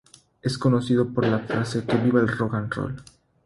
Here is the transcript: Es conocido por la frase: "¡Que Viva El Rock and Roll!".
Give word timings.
Es 0.41 0.57
conocido 0.57 1.13
por 1.13 1.27
la 1.27 1.37
frase: 1.37 1.85
"¡Que 1.85 1.95
Viva 1.95 2.21
El 2.21 2.27
Rock 2.35 2.55
and 2.55 2.73
Roll!". 2.73 3.03